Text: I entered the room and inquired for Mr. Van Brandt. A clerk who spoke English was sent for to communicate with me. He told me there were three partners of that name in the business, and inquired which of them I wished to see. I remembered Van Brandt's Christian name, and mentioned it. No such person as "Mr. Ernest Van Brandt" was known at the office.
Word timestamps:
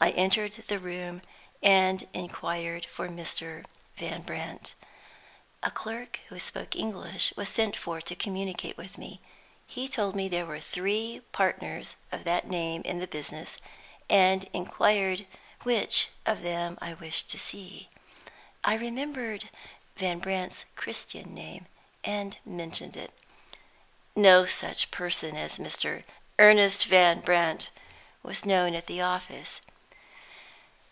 I 0.00 0.10
entered 0.10 0.52
the 0.68 0.78
room 0.78 1.22
and 1.60 2.06
inquired 2.12 2.84
for 2.86 3.08
Mr. 3.08 3.64
Van 3.96 4.22
Brandt. 4.22 4.74
A 5.64 5.72
clerk 5.72 6.20
who 6.28 6.38
spoke 6.38 6.76
English 6.76 7.32
was 7.36 7.48
sent 7.48 7.76
for 7.76 8.00
to 8.02 8.14
communicate 8.14 8.76
with 8.76 8.96
me. 8.96 9.20
He 9.66 9.88
told 9.88 10.14
me 10.14 10.28
there 10.28 10.46
were 10.46 10.60
three 10.60 11.22
partners 11.32 11.96
of 12.12 12.22
that 12.22 12.46
name 12.46 12.82
in 12.82 13.00
the 13.00 13.08
business, 13.08 13.58
and 14.08 14.48
inquired 14.52 15.26
which 15.64 16.10
of 16.24 16.42
them 16.42 16.78
I 16.80 16.94
wished 16.94 17.28
to 17.30 17.38
see. 17.38 17.88
I 18.62 18.74
remembered 18.74 19.50
Van 19.96 20.20
Brandt's 20.20 20.64
Christian 20.76 21.34
name, 21.34 21.66
and 22.04 22.38
mentioned 22.46 22.96
it. 22.96 23.10
No 24.14 24.46
such 24.46 24.92
person 24.92 25.36
as 25.36 25.58
"Mr. 25.58 26.04
Ernest 26.38 26.84
Van 26.84 27.18
Brandt" 27.18 27.70
was 28.22 28.46
known 28.46 28.76
at 28.76 28.86
the 28.86 29.00
office. 29.00 29.60